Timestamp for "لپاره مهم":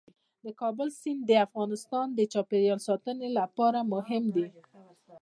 3.39-4.23